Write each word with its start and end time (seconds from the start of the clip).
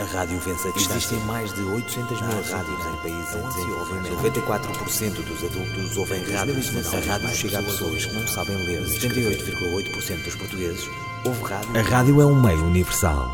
A 0.00 0.04
rádio 0.04 0.38
vence 0.38 0.68
a 0.68 0.70
distância. 0.70 0.96
Existem 0.96 1.18
mais 1.26 1.52
de 1.52 1.60
800 1.60 2.20
mil 2.20 2.30
rádios 2.30 2.86
em 2.86 2.96
países 3.02 3.34
em 3.34 3.48
desenvolvimento. 3.48 4.16
94% 4.22 5.24
dos 5.24 5.44
adultos 5.44 5.96
ouvem 5.96 6.22
rádios. 6.22 6.70
A 6.94 7.00
rádio 7.00 7.28
chega 7.30 7.58
a 7.58 7.62
pessoas 7.64 8.06
que 8.06 8.14
não 8.14 8.24
sabem 8.28 8.56
ler. 8.58 8.80
78,8% 8.84 10.22
dos 10.22 10.36
portugueses 10.36 10.88
ouvem 11.24 11.42
rádio. 11.42 11.76
A 11.76 11.82
rádio 11.82 12.20
é 12.20 12.26
um 12.26 12.40
meio 12.40 12.64
universal. 12.64 13.28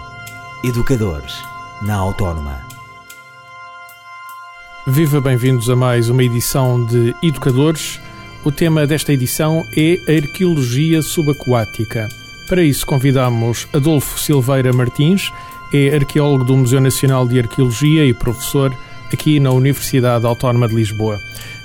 Educadores, 0.65 1.35
na 1.83 1.97
Autónoma. 1.97 2.59
Viva, 4.87 5.21
bem-vindos 5.21 5.69
a 5.69 5.77
mais 5.77 6.09
uma 6.09 6.25
edição 6.25 6.83
de 6.87 7.15
Educadores. 7.23 8.01
O 8.43 8.51
tema 8.51 8.87
desta 8.87 9.13
edição 9.13 9.67
é 9.77 10.01
a 10.11 10.17
arqueologia 10.17 11.03
subaquática. 11.03 12.09
Para 12.49 12.63
isso 12.63 12.87
convidamos 12.87 13.69
Adolfo 13.73 14.19
Silveira 14.19 14.73
Martins, 14.73 15.31
é 15.77 15.97
arqueólogo 15.97 16.45
do 16.45 16.57
Museu 16.57 16.81
Nacional 16.81 17.27
de 17.27 17.37
Arqueologia 17.41 18.07
e 18.07 18.15
professor 18.15 18.73
aqui 19.13 19.41
na 19.41 19.51
Universidade 19.51 20.25
Autónoma 20.25 20.69
de 20.69 20.75
Lisboa. 20.77 21.19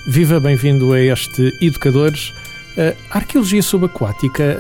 Viva, 0.08 0.40
bem-vindo 0.40 0.94
a 0.94 1.00
este 1.00 1.54
Educadores. 1.62 2.34
A 3.12 3.18
arqueologia 3.18 3.62
subaquática, 3.62 4.58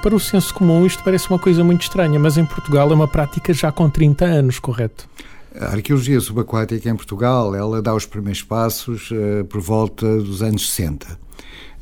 para 0.00 0.14
o 0.14 0.20
senso 0.20 0.54
comum, 0.54 0.86
isto 0.86 1.02
parece 1.02 1.28
uma 1.28 1.40
coisa 1.40 1.64
muito 1.64 1.82
estranha, 1.82 2.20
mas 2.20 2.38
em 2.38 2.44
Portugal 2.44 2.88
é 2.88 2.94
uma 2.94 3.08
prática 3.08 3.52
já 3.52 3.72
com 3.72 3.90
30 3.90 4.26
anos, 4.26 4.60
correto? 4.60 5.08
A 5.58 5.72
arqueologia 5.72 6.20
subaquática 6.20 6.88
em 6.88 6.94
Portugal, 6.94 7.52
ela 7.52 7.82
dá 7.82 7.92
os 7.92 8.06
primeiros 8.06 8.42
passos 8.42 9.10
uh, 9.10 9.44
por 9.46 9.60
volta 9.60 10.18
dos 10.18 10.40
anos 10.40 10.70
60. 10.70 11.18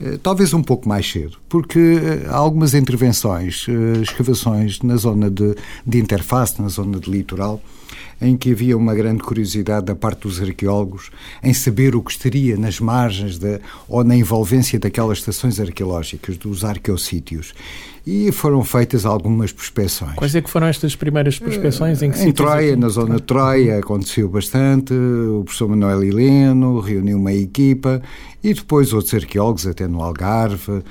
Uh, 0.00 0.18
talvez 0.18 0.52
um 0.52 0.62
pouco 0.62 0.88
mais 0.88 1.10
cedo, 1.10 1.38
porque 1.48 1.78
uh, 1.78 2.30
há 2.30 2.36
algumas 2.36 2.74
intervenções, 2.74 3.66
escavações 4.02 4.80
na 4.82 4.96
zona 4.96 5.30
de, 5.30 5.54
de 5.86 5.98
interface, 5.98 6.60
na 6.60 6.68
zona 6.68 6.98
de 6.98 7.10
litoral, 7.10 7.60
em 8.20 8.36
que 8.36 8.52
havia 8.52 8.76
uma 8.76 8.94
grande 8.94 9.22
curiosidade 9.22 9.86
da 9.86 9.96
parte 9.96 10.22
dos 10.22 10.40
arqueólogos 10.40 11.10
em 11.42 11.52
saber 11.52 11.96
o 11.96 12.02
que 12.02 12.12
estaria 12.12 12.56
nas 12.56 12.78
margens 12.78 13.36
de, 13.36 13.60
ou 13.88 14.04
na 14.04 14.16
envolvência 14.16 14.78
daquelas 14.78 15.18
estações 15.18 15.58
arqueológicas, 15.58 16.36
dos 16.36 16.64
arqueossítios. 16.64 17.52
E 18.06 18.32
foram 18.32 18.64
feitas 18.64 19.04
algumas 19.06 19.52
prospeções. 19.52 20.14
Quais 20.14 20.34
é 20.34 20.40
que 20.40 20.50
foram 20.50 20.66
estas 20.66 20.96
primeiras 20.96 21.38
prospeções? 21.38 22.02
Em, 22.02 22.10
que 22.10 22.20
em 22.20 22.32
Troia, 22.32 22.76
na 22.76 22.88
zona 22.88 23.16
de 23.16 23.22
Troia, 23.22 23.78
aconteceu 23.78 24.28
bastante. 24.28 24.92
O 24.92 25.42
professor 25.44 25.68
Manuel 25.68 26.02
Heleno 26.02 26.80
reuniu 26.80 27.16
uma 27.16 27.32
equipa 27.32 28.02
e 28.42 28.52
depois 28.52 28.92
outros 28.92 29.14
arqueólogos, 29.14 29.66
até 29.66 29.86
no 29.86 30.02
Algarve, 30.02 30.72
uh, 30.72 30.82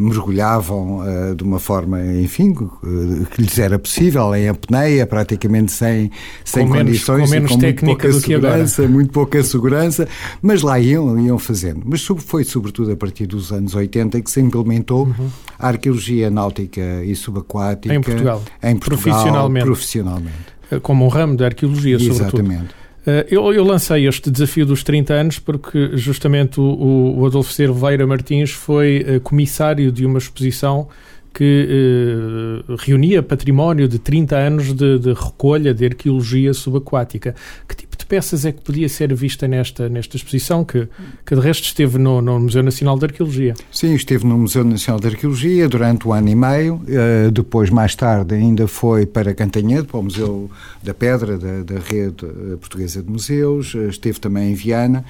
mergulhavam 0.00 0.98
uh, 0.98 1.34
de 1.36 1.44
uma 1.44 1.60
forma, 1.60 2.02
enfim, 2.02 2.50
uh, 2.50 3.26
que 3.30 3.42
lhes 3.42 3.58
era 3.58 3.78
possível, 3.78 4.34
em 4.34 4.48
apneia, 4.48 5.06
praticamente 5.06 5.70
sem, 5.70 6.10
sem 6.44 6.66
com 6.66 6.74
condições, 6.74 7.30
menos, 7.30 7.30
com 7.30 7.34
menos 7.34 7.52
com 7.52 7.58
técnica 7.58 8.08
do 8.08 8.20
segurança, 8.20 8.76
que 8.76 8.82
agora. 8.82 8.92
muito 8.92 9.12
pouca 9.12 9.42
segurança, 9.44 10.08
mas 10.42 10.62
lá 10.62 10.80
iam, 10.80 11.18
iam 11.20 11.38
fazendo. 11.38 11.82
Mas 11.84 12.04
foi 12.04 12.42
sobretudo 12.42 12.90
a 12.90 12.96
partir 12.96 13.26
dos 13.26 13.52
anos 13.52 13.74
80 13.74 14.20
que 14.20 14.30
se 14.30 14.40
implementou 14.40 15.06
uhum. 15.06 15.28
a 15.58 15.68
arqueologia 15.68 16.28
náutica 16.28 17.04
e 17.04 17.14
subaquática 17.14 17.94
em 17.94 18.00
Portugal, 18.00 18.42
em 18.62 18.76
Portugal 18.76 19.12
profissionalmente. 19.12 19.64
profissionalmente. 19.64 20.56
Como 20.82 21.04
um 21.04 21.08
ramo 21.08 21.36
da 21.36 21.46
arqueologia, 21.46 21.98
sobretudo. 22.00 22.40
Exatamente. 22.40 22.85
Eu, 23.28 23.52
eu, 23.52 23.62
lancei 23.62 24.08
este 24.08 24.30
desafio 24.30 24.66
dos 24.66 24.82
30 24.82 25.14
anos 25.14 25.38
porque 25.38 25.96
justamente 25.96 26.60
o, 26.60 27.14
o 27.18 27.26
Adolfo 27.26 27.52
Silveira 27.52 28.04
Martins 28.06 28.50
foi 28.50 29.20
comissário 29.22 29.92
de 29.92 30.04
uma 30.04 30.18
exposição 30.18 30.88
que 31.36 32.64
eh, 32.66 32.74
reunia 32.78 33.22
património 33.22 33.86
de 33.86 33.98
30 33.98 34.36
anos 34.36 34.72
de, 34.72 34.98
de, 34.98 35.12
recolha 35.12 35.74
de 35.74 35.84
arqueologia 35.84 36.54
subaquática. 36.54 37.34
Que 37.68 37.76
tipo 37.76 37.94
de 37.94 38.06
peças 38.06 38.46
é 38.46 38.52
que 38.52 38.62
podia 38.62 38.88
ser 38.88 39.12
vista 39.14 39.46
nesta, 39.46 39.86
nesta 39.86 40.16
exposição, 40.16 40.64
que, 40.64 40.88
que 41.26 41.34
de 41.34 41.40
resto 41.42 41.64
esteve 41.64 41.98
no, 41.98 42.22
no 42.22 42.40
Museu 42.40 42.62
Nacional 42.62 42.98
de 42.98 43.04
Arqueologia? 43.04 43.52
Sim, 43.70 43.94
esteve 43.94 44.26
no 44.26 44.38
Museu 44.38 44.64
Nacional 44.64 44.98
de 44.98 45.08
Arqueologia 45.08 45.68
durante 45.68 46.08
um 46.08 46.14
ano 46.14 46.28
e 46.30 46.34
meio, 46.34 46.76
uh, 46.76 47.30
depois, 47.30 47.68
mais 47.68 47.94
tarde, 47.94 48.34
ainda 48.34 48.66
foi 48.66 49.04
para 49.04 49.34
Cantanhede, 49.34 49.86
para 49.86 50.00
o 50.00 50.04
Museu 50.04 50.50
da 50.82 50.94
Pedra, 50.94 51.36
da, 51.36 51.62
da 51.64 51.78
Rede 51.78 52.24
Portuguesa 52.58 53.02
de 53.02 53.10
Museus, 53.10 53.74
esteve 53.74 54.18
também 54.18 54.52
em 54.52 54.54
Viana, 54.54 55.04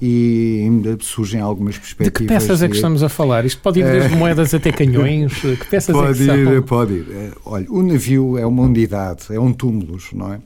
e 0.00 0.60
ainda 0.62 0.98
surgem 1.00 1.40
algumas 1.40 1.78
perspectivas. 1.78 2.20
De 2.20 2.26
que 2.26 2.26
peças 2.26 2.62
é 2.62 2.68
que 2.68 2.74
estamos 2.74 3.02
a 3.02 3.08
falar? 3.08 3.44
Isto 3.44 3.62
pode 3.62 3.80
ir 3.80 3.84
desde 3.84 4.14
moedas 4.14 4.52
até 4.52 4.70
canhões? 4.72 5.32
Que 5.40 5.64
peças 5.70 5.94
pode 5.94 6.22
é 6.22 6.26
que 6.26 6.40
ir, 6.40 6.54
são? 6.54 6.62
Pode 6.62 6.92
ir. 6.92 7.32
Olha, 7.44 7.66
o 7.70 7.82
navio 7.82 8.36
é 8.36 8.46
uma 8.46 8.62
unidade, 8.62 9.24
é 9.30 9.40
um 9.40 9.52
túmulo, 9.52 9.98
não 10.12 10.34
é? 10.34 10.40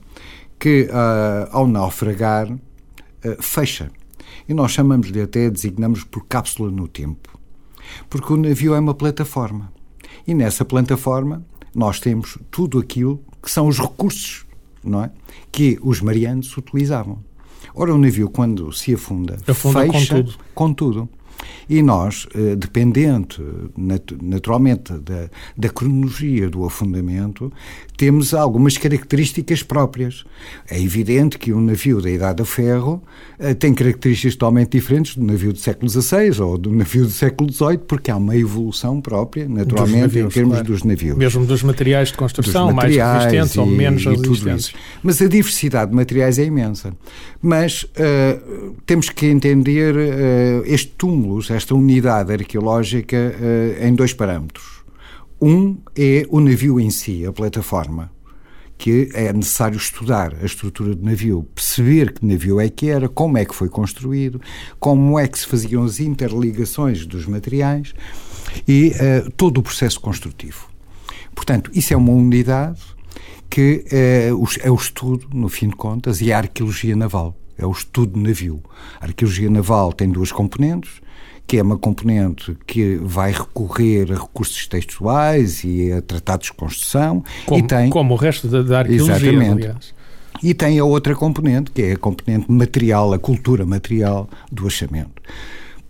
Que 0.57 0.83
uh, 0.83 1.49
ao 1.51 1.67
naufragar 1.67 2.49
uh, 2.51 2.59
fecha. 3.41 3.91
E 4.47 4.53
nós 4.53 4.71
chamamos-lhe 4.71 5.21
até, 5.21 5.49
designamos 5.49 6.03
por 6.03 6.25
cápsula 6.27 6.71
no 6.71 6.87
tempo. 6.87 7.37
Porque 8.09 8.31
o 8.31 8.37
navio 8.37 8.73
é 8.73 8.79
uma 8.79 8.93
plataforma. 8.93 9.71
E 10.25 10.33
nessa 10.33 10.63
plataforma 10.63 11.45
nós 11.75 11.99
temos 11.99 12.37
tudo 12.49 12.79
aquilo 12.79 13.21
que 13.41 13.49
são 13.49 13.67
os 13.67 13.79
recursos, 13.79 14.45
não 14.83 15.03
é? 15.03 15.11
Que 15.51 15.77
os 15.81 15.99
marianos 15.99 16.55
utilizavam. 16.55 17.19
Ora, 17.73 17.93
o 17.93 17.97
navio, 17.97 18.29
quando 18.29 18.71
se 18.71 18.93
afunda, 18.93 19.37
afunda 19.47 19.81
fecha 19.81 20.15
com 20.15 20.23
tudo. 20.23 20.35
com 20.53 20.73
tudo. 20.73 21.09
E 21.69 21.81
nós, 21.81 22.27
dependente 22.57 23.41
naturalmente 24.21 24.93
da, 24.93 25.29
da, 25.57 25.69
cronologia 25.69 26.49
do 26.49 26.65
afundamento, 26.65 27.51
temos 27.97 28.33
algumas 28.33 28.77
características 28.77 29.63
próprias. 29.63 30.23
É 30.69 30.81
evidente 30.81 31.37
que 31.37 31.53
um 31.53 31.61
navio 31.61 32.01
da 32.01 32.09
Idade 32.09 32.37
do 32.37 32.45
Ferro 32.45 33.01
tem 33.59 33.73
características 33.73 34.35
totalmente 34.35 34.71
diferentes 34.71 35.15
do 35.15 35.23
navio 35.23 35.53
do 35.53 35.59
século 35.59 35.89
XVI 35.89 36.41
ou 36.41 36.57
do 36.57 36.71
navio 36.71 37.05
do 37.05 37.11
século 37.11 37.51
XVIII, 37.51 37.77
porque 37.79 38.11
há 38.11 38.17
uma 38.17 38.35
evolução 38.35 39.01
própria, 39.01 39.47
naturalmente, 39.47 40.01
navios, 40.01 40.25
em 40.25 40.29
termos 40.29 40.53
claro. 40.53 40.67
dos 40.67 40.83
navios. 40.83 41.17
Mesmo 41.17 41.45
dos 41.45 41.63
materiais 41.63 42.09
de 42.09 42.15
construção, 42.15 42.71
materiais 42.71 42.97
mais 42.97 43.33
resistentes 43.33 43.55
e, 43.55 43.59
ou 43.59 43.65
menos 43.65 44.05
resistentes. 44.05 44.73
Mas 45.03 45.21
a 45.21 45.27
diversidade 45.27 45.91
de 45.91 45.95
materiais 45.95 46.39
é 46.39 46.45
imensa. 46.45 46.93
Mas 47.41 47.83
uh, 47.83 48.75
temos 48.85 49.09
que 49.09 49.25
entender 49.27 49.95
uh, 49.95 50.63
este 50.65 50.91
túmulo, 50.97 51.40
esta 51.49 51.73
unidade 51.73 52.31
arqueológica, 52.31 53.17
uh, 53.17 53.85
em 53.85 53.93
dois 53.95 54.13
parâmetros. 54.13 54.83
Um 55.41 55.77
é 55.95 56.25
o 56.29 56.39
navio 56.39 56.79
em 56.79 56.89
si, 56.91 57.25
a 57.25 57.31
plataforma, 57.31 58.11
que 58.77 59.09
é 59.13 59.31
necessário 59.33 59.77
estudar 59.77 60.35
a 60.41 60.45
estrutura 60.45 60.95
do 60.95 61.03
navio, 61.03 61.47
perceber 61.55 62.13
que 62.13 62.25
navio 62.25 62.59
é 62.59 62.69
que 62.69 62.89
era, 62.89 63.07
como 63.07 63.37
é 63.37 63.45
que 63.45 63.55
foi 63.55 63.69
construído, 63.69 64.41
como 64.79 65.17
é 65.17 65.27
que 65.27 65.39
se 65.39 65.47
faziam 65.47 65.83
as 65.83 65.99
interligações 65.99 67.05
dos 67.05 67.25
materiais 67.25 67.93
e 68.67 68.89
uh, 68.89 69.31
todo 69.31 69.59
o 69.59 69.63
processo 69.63 69.99
construtivo. 69.99 70.69
Portanto, 71.33 71.71
isso 71.73 71.93
é 71.93 71.97
uma 71.97 72.11
unidade 72.11 72.81
que 73.49 73.83
é, 73.91 74.29
é 74.61 74.71
o 74.71 74.75
estudo, 74.75 75.27
no 75.33 75.49
fim 75.49 75.67
de 75.67 75.75
contas, 75.75 76.21
e 76.21 76.31
a 76.31 76.37
arqueologia 76.37 76.95
naval. 76.95 77.35
É 77.57 77.65
o 77.65 77.71
estudo 77.71 78.13
do 78.13 78.19
navio. 78.19 78.63
A 78.99 79.05
arqueologia 79.05 79.49
naval 79.49 79.91
tem 79.93 80.09
duas 80.09 80.31
componentes, 80.31 81.01
que 81.51 81.57
é 81.57 81.61
uma 81.61 81.77
componente 81.77 82.55
que 82.65 82.95
vai 83.03 83.33
recorrer 83.33 84.09
a 84.09 84.15
recursos 84.21 84.65
textuais 84.67 85.65
e 85.65 85.91
a 85.91 86.01
tratados 86.01 86.45
de 86.45 86.53
construção. 86.53 87.21
Como, 87.45 87.61
e 87.61 87.67
tem, 87.67 87.89
como 87.89 88.13
o 88.13 88.17
resto 88.17 88.47
da, 88.47 88.61
da 88.61 88.79
arqueologia, 88.79 89.15
exatamente. 89.15 89.65
aliás. 89.65 89.93
E 90.41 90.53
tem 90.53 90.79
a 90.79 90.85
outra 90.85 91.13
componente, 91.13 91.69
que 91.71 91.81
é 91.81 91.91
a 91.91 91.97
componente 91.97 92.49
material, 92.49 93.11
a 93.11 93.19
cultura 93.19 93.65
material 93.65 94.29
do 94.49 94.65
achamento. 94.65 95.21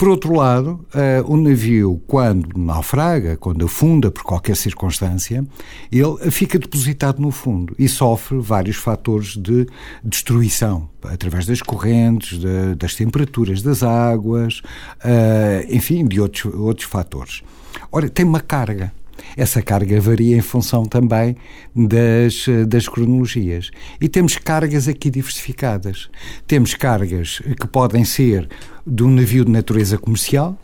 Por 0.01 0.09
outro 0.09 0.33
lado, 0.33 0.83
uh, 0.95 1.31
o 1.31 1.37
navio, 1.37 2.01
quando 2.07 2.57
naufraga, 2.57 3.37
quando 3.37 3.65
afunda 3.65 4.09
por 4.09 4.23
qualquer 4.23 4.55
circunstância, 4.55 5.45
ele 5.91 6.31
fica 6.31 6.57
depositado 6.57 7.21
no 7.21 7.29
fundo 7.29 7.75
e 7.77 7.87
sofre 7.87 8.39
vários 8.39 8.77
fatores 8.77 9.37
de 9.37 9.67
destruição, 10.03 10.89
através 11.03 11.45
das 11.45 11.61
correntes, 11.61 12.39
de, 12.39 12.73
das 12.73 12.95
temperaturas 12.95 13.61
das 13.61 13.83
águas, 13.83 14.63
uh, 15.05 15.67
enfim, 15.69 16.07
de 16.07 16.19
outros, 16.19 16.51
outros 16.51 16.87
fatores. 16.89 17.43
Ora, 17.91 18.09
tem 18.09 18.25
uma 18.25 18.39
carga. 18.39 18.91
Essa 19.35 19.61
carga 19.61 19.99
varia 19.99 20.35
em 20.35 20.41
função 20.41 20.85
também 20.85 21.35
das, 21.75 22.45
das 22.67 22.87
cronologias. 22.87 23.71
E 23.99 24.09
temos 24.09 24.37
cargas 24.37 24.87
aqui 24.87 25.09
diversificadas. 25.09 26.09
Temos 26.47 26.73
cargas 26.73 27.41
que 27.59 27.67
podem 27.67 28.03
ser 28.05 28.47
de 28.85 29.03
um 29.03 29.09
navio 29.09 29.45
de 29.45 29.51
natureza 29.51 29.97
comercial, 29.97 30.57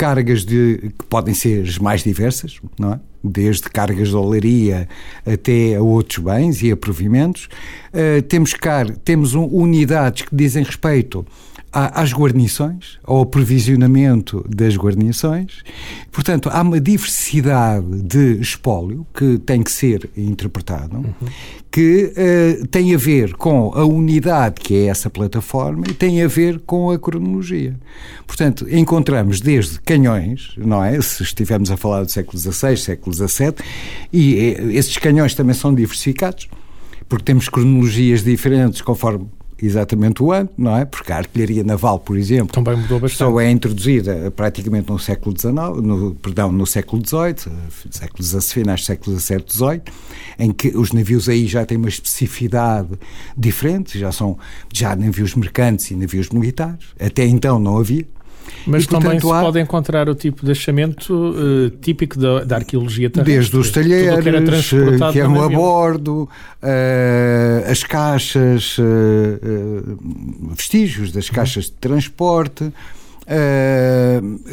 cargas 0.00 0.46
de, 0.46 0.92
que 0.98 1.04
podem 1.10 1.34
ser 1.34 1.62
as 1.62 1.78
mais 1.78 2.02
diversas, 2.02 2.58
não 2.78 2.94
é? 2.94 3.00
desde 3.22 3.64
cargas 3.64 4.08
de 4.08 4.16
olaria 4.16 4.88
até 5.26 5.76
a 5.76 5.82
outros 5.82 6.24
bens 6.24 6.62
e 6.62 6.72
a 6.72 6.76
provimentos. 6.76 7.50
Uh, 7.92 8.22
temos, 8.22 8.54
car 8.54 8.88
temos 9.04 9.34
unidades 9.34 10.22
que 10.22 10.34
dizem 10.34 10.64
respeito 10.64 11.26
às 11.72 12.12
guarnições, 12.12 12.98
ao 13.04 13.22
aprovisionamento 13.22 14.44
das 14.48 14.76
guarnições. 14.76 15.62
Portanto, 16.10 16.50
há 16.52 16.62
uma 16.62 16.80
diversidade 16.80 17.86
de 18.02 18.40
espólio 18.40 19.06
que 19.14 19.38
tem 19.38 19.62
que 19.62 19.70
ser 19.70 20.10
interpretado, 20.16 20.96
uhum. 20.96 21.28
que 21.70 22.12
uh, 22.12 22.66
tem 22.66 22.92
a 22.92 22.98
ver 22.98 23.34
com 23.34 23.72
a 23.72 23.84
unidade 23.84 24.56
que 24.60 24.74
é 24.74 24.86
essa 24.86 25.08
plataforma 25.08 25.84
e 25.88 25.94
tem 25.94 26.22
a 26.22 26.28
ver 26.28 26.58
com 26.60 26.90
a 26.90 26.98
cronologia. 26.98 27.76
Portanto, 28.26 28.66
encontramos 28.68 29.40
desde 29.40 29.80
canhões, 29.80 30.54
não 30.56 30.82
é? 30.82 31.00
Se 31.00 31.22
estivermos 31.22 31.70
a 31.70 31.76
falar 31.76 32.02
do 32.02 32.10
século 32.10 32.36
XVI, 32.36 32.76
século 32.76 33.14
XVII, 33.14 33.54
e 34.12 34.34
eh, 34.36 34.72
esses 34.72 34.96
canhões 34.98 35.34
também 35.34 35.54
são 35.54 35.72
diversificados, 35.72 36.48
porque 37.08 37.24
temos 37.24 37.48
cronologias 37.48 38.24
diferentes 38.24 38.80
conforme 38.80 39.28
exatamente 39.62 40.22
o 40.22 40.32
ano, 40.32 40.48
não 40.56 40.76
é? 40.76 40.84
Porque 40.84 41.12
a 41.12 41.16
artilharia 41.16 41.64
naval, 41.64 41.98
por 41.98 42.16
exemplo, 42.16 42.52
também 42.52 42.76
mudou 42.76 43.00
bastante. 43.00 43.18
Só 43.18 43.40
é 43.40 43.50
introduzida 43.50 44.30
praticamente 44.30 44.90
no 44.90 44.98
século 44.98 45.36
XIX, 45.38 45.54
no, 45.82 46.14
perdão, 46.14 46.52
no 46.52 46.66
século 46.66 47.02
XVIII, 47.04 47.52
século 47.90 48.22
XIX, 48.22 48.52
finais 48.52 48.80
do 48.80 48.84
século 48.84 49.18
XVII, 49.18 49.44
XVIII, 49.48 49.82
em 50.38 50.52
que 50.52 50.68
os 50.76 50.92
navios 50.92 51.28
aí 51.28 51.46
já 51.46 51.64
têm 51.64 51.76
uma 51.76 51.88
especificidade 51.88 52.88
diferente, 53.36 53.98
já 53.98 54.12
são 54.12 54.38
já 54.72 54.94
navios 54.96 55.34
mercantes 55.34 55.90
e 55.90 55.94
navios 55.94 56.30
militares. 56.30 56.86
Até 56.98 57.26
então 57.26 57.58
não 57.58 57.78
havia. 57.78 58.06
Mas 58.66 58.84
e, 58.84 58.88
também 58.88 59.18
se 59.18 59.26
há... 59.30 59.40
pode 59.40 59.60
encontrar 59.60 60.08
o 60.08 60.14
tipo 60.14 60.44
de 60.44 60.52
achamento 60.52 61.14
uh, 61.14 61.70
típico 61.80 62.18
da, 62.18 62.44
da, 62.44 62.56
arqueologia 62.56 63.08
terrestre. 63.08 63.34
Desde 63.34 63.56
os 63.56 63.70
talheres, 63.70 64.70
que, 64.70 65.12
que 65.12 65.20
eram 65.20 65.42
a 65.42 65.48
bordo, 65.48 66.28
uh, 66.62 67.70
as 67.70 67.82
caixas, 67.82 68.76
uh, 68.78 69.98
vestígios 70.54 71.12
das 71.12 71.30
caixas 71.30 71.64
de 71.64 71.72
transporte, 71.72 72.72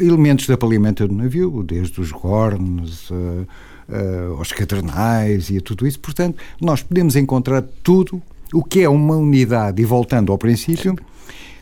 elementos 0.00 0.46
da 0.46 0.56
palimenta 0.56 1.06
do 1.06 1.12
navio, 1.12 1.64
desde 1.64 2.00
os 2.00 2.12
gornes, 2.12 3.10
aos 4.36 4.52
cadernais 4.52 5.50
e 5.50 5.56
a 5.58 5.60
tudo 5.60 5.84
isso. 5.84 5.98
Portanto, 5.98 6.36
nós 6.60 6.80
podemos 6.80 7.16
encontrar 7.16 7.64
tudo 7.82 8.22
o 8.52 8.62
que 8.62 8.82
é 8.82 8.88
uma 8.88 9.16
unidade, 9.16 9.82
e 9.82 9.84
voltando 9.84 10.30
ao 10.30 10.38
princípio, 10.38 10.96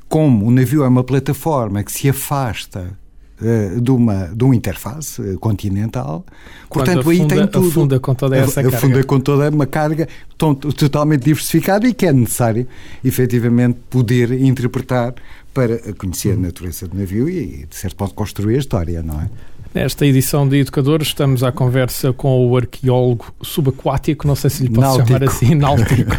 como 0.09 0.47
o 0.47 0.51
navio 0.51 0.85
é 0.85 0.89
uma 0.89 1.05
plataforma 1.05 1.83
que 1.83 1.93
se 1.93 2.09
afasta 2.09 2.97
uh, 3.41 3.81
de, 3.81 3.91
uma, 3.91 4.31
de 4.35 4.45
uma 4.45 4.55
interface 4.55 5.21
uh, 5.21 5.39
continental, 5.39 6.25
Quando 6.69 6.87
portanto 6.87 7.01
afunda, 7.01 7.35
aí 7.35 7.41
tem 7.41 7.47
tudo. 7.47 7.69
Afunda 7.69 8.01
com 8.01 8.15
toda 8.15 8.37
essa 8.37 8.61
afunda 8.61 8.95
carga. 8.95 9.05
com 9.05 9.21
toda 9.21 9.51
uma 9.51 9.67
carga 9.67 10.09
totalmente 10.37 11.25
diversificada 11.25 11.87
e 11.87 11.95
que 11.95 12.07
é 12.07 12.13
necessário, 12.13 12.67
efetivamente, 13.05 13.79
poder 13.91 14.33
interpretar 14.33 15.15
para 15.53 15.79
conhecer 15.95 16.33
a 16.33 16.37
natureza 16.37 16.87
do 16.87 16.97
navio 16.97 17.29
e, 17.29 17.67
de 17.69 17.77
certo 17.77 17.99
modo, 17.99 18.15
construir 18.15 18.57
a 18.57 18.59
história, 18.59 19.03
não 19.03 19.21
é? 19.21 19.31
Nesta 19.75 20.07
edição 20.07 20.49
de 20.49 20.59
Educadores 20.59 21.09
estamos 21.09 21.43
à 21.43 21.53
conversa 21.53 22.11
com 22.13 22.49
o 22.49 22.57
arqueólogo 22.57 23.27
subaquático, 23.43 24.27
não 24.27 24.35
sei 24.35 24.49
se 24.49 24.63
lhe 24.63 24.71
posso 24.71 24.99
náutico. 24.99 25.09
chamar 25.09 25.25
assim, 25.25 25.55
náutico, 25.55 26.13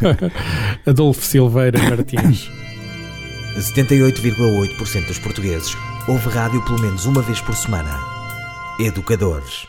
Adolfo 0.86 1.26
Silveira 1.26 1.80
Martins. 1.90 2.52
78,8% 3.62 5.08
dos 5.08 5.18
portugueses 5.18 5.76
ouve 6.08 6.30
rádio 6.30 6.64
pelo 6.64 6.80
menos 6.80 7.06
uma 7.06 7.24
vez 7.24 7.42
por 7.42 7.56
semana. 7.56 7.90
Educadores. 8.80 9.66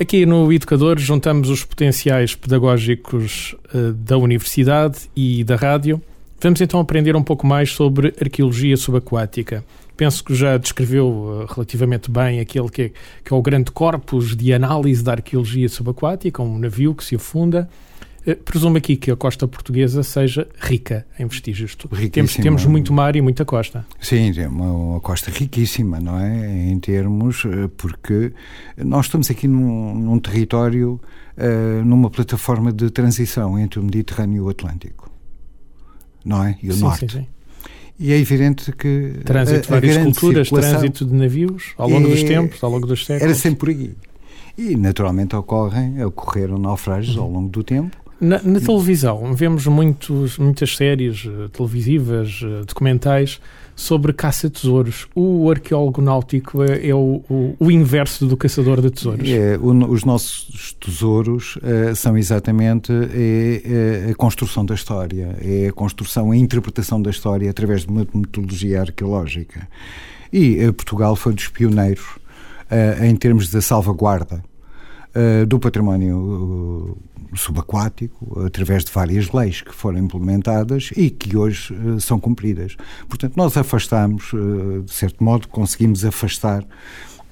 Aqui 0.00 0.26
no 0.26 0.52
Educadores 0.52 1.04
juntamos 1.04 1.48
os 1.48 1.62
potenciais 1.62 2.34
pedagógicos 2.34 3.54
uh, 3.72 3.92
da 3.92 4.18
universidade 4.18 5.08
e 5.14 5.44
da 5.44 5.54
rádio. 5.54 6.02
Vamos 6.40 6.60
então 6.60 6.80
aprender 6.80 7.14
um 7.14 7.22
pouco 7.22 7.46
mais 7.46 7.70
sobre 7.70 8.12
arqueologia 8.20 8.76
subaquática. 8.76 9.64
Penso 9.96 10.24
que 10.24 10.34
já 10.34 10.56
descreveu 10.58 11.06
uh, 11.08 11.46
relativamente 11.54 12.10
bem 12.10 12.40
aquele 12.40 12.68
que 12.68 12.82
é, 12.82 12.88
que 13.24 13.32
é 13.32 13.36
o 13.36 13.40
grande 13.40 13.70
corpus 13.70 14.36
de 14.36 14.52
análise 14.52 15.04
da 15.04 15.12
arqueologia 15.12 15.68
subaquática, 15.68 16.42
um 16.42 16.58
navio 16.58 16.96
que 16.96 17.04
se 17.04 17.14
afunda 17.14 17.68
eh, 17.68 17.89
presumo 18.34 18.76
aqui 18.76 18.96
que 18.96 19.10
a 19.10 19.16
costa 19.16 19.46
portuguesa 19.46 20.02
seja 20.02 20.48
rica 20.58 21.06
em 21.18 21.26
vestígios. 21.26 21.76
Temos, 22.12 22.34
temos 22.34 22.64
muito 22.66 22.92
mar 22.92 23.16
e 23.16 23.20
muita 23.20 23.44
costa. 23.44 23.86
Sim, 24.00 24.32
é 24.38 24.48
uma, 24.48 24.72
uma, 24.72 25.00
costa 25.00 25.30
riquíssima, 25.30 26.00
não 26.00 26.18
é? 26.18 26.70
Em 26.70 26.78
termos, 26.78 27.44
eh, 27.44 27.68
porque 27.76 28.32
nós 28.76 29.06
estamos 29.06 29.30
aqui 29.30 29.46
num, 29.46 29.94
num 29.94 30.18
território, 30.18 31.00
uh, 31.36 31.84
numa 31.84 32.10
plataforma 32.10 32.72
de 32.72 32.90
transição 32.90 33.58
entre 33.58 33.78
o 33.78 33.82
Mediterrâneo 33.82 34.36
e 34.36 34.40
o 34.40 34.48
Atlântico, 34.48 35.10
não 36.24 36.44
é? 36.44 36.58
E 36.62 36.70
o 36.70 36.74
sim, 36.74 36.80
Norte. 36.80 37.12
Sim, 37.12 37.18
sim. 37.20 37.26
E 37.98 38.12
é 38.12 38.18
evidente 38.18 38.72
que. 38.72 39.20
Trânsito 39.26 39.60
de 39.60 39.68
várias 39.68 39.98
culturas, 39.98 40.48
trânsito 40.48 41.04
de 41.04 41.14
navios 41.14 41.74
ao 41.76 41.86
longo 41.86 42.06
é, 42.06 42.10
dos 42.10 42.22
tempos, 42.22 42.64
ao 42.64 42.70
longo 42.70 42.86
dos 42.86 43.04
séculos. 43.04 43.22
Era 43.22 43.34
sempre 43.34 43.58
por 43.58 43.68
aí. 43.68 43.94
E 44.56 44.74
naturalmente 44.74 45.36
ocorrem, 45.36 46.02
ocorreram 46.02 46.58
naufrágios 46.58 47.16
uhum. 47.16 47.22
ao 47.22 47.30
longo 47.30 47.48
do 47.50 47.62
tempo. 47.62 47.96
Na, 48.20 48.38
na, 48.42 48.60
televisão, 48.60 49.34
vemos 49.34 49.66
muitos, 49.66 50.36
muitas 50.36 50.76
séries 50.76 51.24
uh, 51.24 51.48
televisivas, 51.48 52.42
uh, 52.42 52.66
documentais 52.66 53.40
sobre 53.74 54.12
caça-tesouros. 54.12 55.06
O 55.14 55.50
arqueólogo 55.50 56.02
náutico 56.02 56.62
é, 56.62 56.88
é 56.88 56.94
o, 56.94 57.24
o, 57.30 57.56
o, 57.58 57.70
inverso 57.70 58.26
do 58.26 58.36
caçador 58.36 58.82
de 58.82 58.90
tesouros. 58.90 59.26
É, 59.26 59.56
o, 59.56 59.70
os 59.90 60.04
nossos 60.04 60.76
tesouros 60.78 61.56
uh, 61.56 61.96
são 61.96 62.18
exatamente 62.18 62.92
é, 62.92 64.06
é, 64.08 64.10
a 64.10 64.14
construção 64.14 64.66
da 64.66 64.74
história, 64.74 65.34
é 65.40 65.68
a 65.68 65.72
construção, 65.72 66.30
a 66.30 66.36
interpretação 66.36 67.00
da 67.00 67.08
história 67.10 67.48
através 67.48 67.86
de 67.86 67.88
uma 67.88 68.06
metodologia 68.12 68.82
arqueológica. 68.82 69.66
E 70.30 70.70
Portugal 70.72 71.16
foi 71.16 71.32
dos 71.32 71.48
pioneiros 71.48 72.04
em 73.02 73.16
termos 73.16 73.50
da 73.50 73.60
salvaguarda 73.60 74.44
do 75.48 75.58
património 75.58 76.96
subaquático 77.34 78.40
através 78.44 78.84
de 78.84 78.92
várias 78.92 79.30
leis 79.30 79.60
que 79.62 79.74
foram 79.74 79.98
implementadas 79.98 80.90
e 80.96 81.10
que 81.10 81.36
hoje 81.36 81.72
uh, 81.72 82.00
são 82.00 82.18
cumpridas. 82.18 82.76
Portanto, 83.08 83.34
nós 83.36 83.56
afastamos, 83.56 84.32
de 84.84 84.92
certo 84.92 85.22
modo, 85.22 85.48
conseguimos 85.48 86.04
afastar 86.04 86.64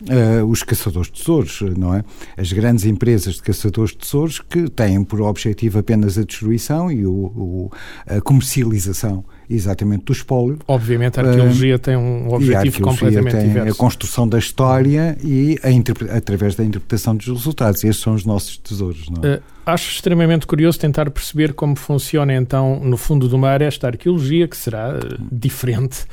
Uh, 0.01 0.47
os 0.47 0.63
caçadores 0.63 1.11
de 1.11 1.19
tesouros, 1.19 1.61
não 1.77 1.93
é? 1.93 2.05
As 2.37 2.53
grandes 2.53 2.85
empresas 2.85 3.35
de 3.35 3.43
caçadores 3.43 3.91
de 3.91 3.99
tesouros 3.99 4.39
que 4.39 4.71
têm 4.71 5.03
por 5.03 5.21
objetivo 5.21 5.81
apenas 5.81 6.17
a 6.17 6.23
destruição 6.23 6.91
e 6.91 7.05
o, 7.05 7.11
o, 7.13 7.73
a 8.07 8.21
comercialização 8.21 9.25
exatamente 9.51 10.05
do 10.05 10.13
espólio. 10.13 10.61
Obviamente 10.69 11.19
a 11.19 11.25
arqueologia 11.25 11.75
uh, 11.75 11.79
tem 11.81 11.97
um 11.97 12.33
objetivo 12.33 12.81
completamente 12.81 13.33
tem 13.33 13.49
diverso. 13.49 13.73
a 13.73 13.75
construção 13.75 14.29
da 14.29 14.39
história 14.39 15.19
e 15.21 15.59
a 15.65 16.17
através 16.17 16.55
da 16.55 16.65
interpretação 16.65 17.17
dos 17.17 17.27
resultados. 17.27 17.83
Estes 17.83 18.03
são 18.03 18.15
os 18.15 18.25
nossos 18.25 18.57
tesouros, 18.57 19.11
não 19.11 19.29
é? 19.29 19.37
Uh, 19.37 19.43
acho 19.67 19.91
extremamente 19.91 20.47
curioso 20.47 20.79
tentar 20.79 21.11
perceber 21.11 21.55
como 21.55 21.75
funciona 21.75 22.33
então 22.35 22.79
no 22.85 22.97
fundo 22.97 23.29
do 23.29 23.37
mar 23.37 23.61
esta 23.63 23.89
arqueologia 23.89 24.47
que 24.47 24.57
será 24.57 24.95
diferente 25.31 26.07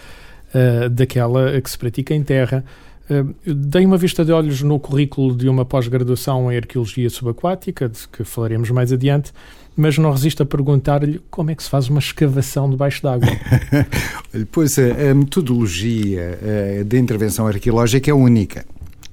daquela 0.92 1.60
que 1.60 1.70
se 1.70 1.78
pratica 1.78 2.14
em 2.14 2.24
terra. 2.24 2.64
Uh, 3.10 3.36
dei 3.54 3.86
uma 3.86 3.98
vista 3.98 4.26
de 4.26 4.32
olhos 4.32 4.64
no 4.64 4.80
currículo 4.80 5.36
de 5.36 5.48
uma 5.48 5.64
pós-graduação 5.64 6.52
em 6.52 6.58
Arqueologia 6.58 7.10
Subaquática, 7.10 7.88
de 7.88 8.08
que 8.08 8.24
falaremos 8.24 8.72
mais 8.72 8.92
adiante, 8.92 9.32
mas 9.76 9.98
não 9.98 10.10
resisto 10.12 10.42
a 10.42 10.46
perguntar-lhe 10.46 11.22
como 11.30 11.52
é 11.52 11.56
que 11.56 11.62
se 11.62 11.70
faz 11.70 11.88
uma 11.88 12.00
escavação 12.00 12.68
debaixo 12.70 13.04
d'água. 13.04 13.28
pois 14.52 14.80
a, 14.80 15.12
a 15.12 15.14
metodologia 15.14 16.40
a, 16.80 16.84
de 16.84 16.98
intervenção 16.98 17.46
arqueológica 17.46 18.10
é 18.10 18.14
única. 18.14 18.66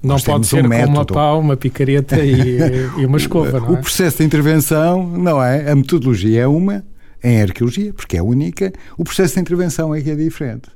Não 0.03 0.15
Nós 0.15 0.25
pode 0.25 0.47
ser 0.47 0.65
um 0.65 0.69
com 0.69 0.87
uma 0.87 1.05
pá, 1.05 1.33
uma 1.35 1.57
picareta 1.57 2.25
e, 2.25 2.59
e 2.99 3.05
uma 3.05 3.19
escova, 3.19 3.61
não 3.61 3.69
é? 3.69 3.71
O 3.73 3.77
processo 3.77 4.19
de 4.19 4.25
intervenção, 4.25 5.07
não 5.07 5.43
é? 5.43 5.71
A 5.71 5.77
metodologia 5.77 6.43
é 6.43 6.47
uma, 6.47 6.83
em 7.23 7.43
arqueologia, 7.43 7.93
porque 7.93 8.17
é 8.17 8.23
única. 8.23 8.73
O 8.97 9.05
processo 9.05 9.35
de 9.35 9.41
intervenção 9.41 9.95
é 9.95 10.01
que 10.01 10.11
é 10.11 10.17
diferente 10.17 10.71